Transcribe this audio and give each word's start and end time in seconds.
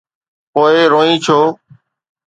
پوءِ 0.53 0.73
روئين 0.93 1.17
ڇو؟ 1.25 1.39